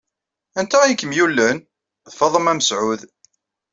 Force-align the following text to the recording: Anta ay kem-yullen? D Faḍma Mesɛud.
Anta 0.59 0.77
ay 0.81 0.95
kem-yullen? 0.95 1.57
D 2.09 2.11
Faḍma 2.19 2.53
Mesɛud. 2.57 3.01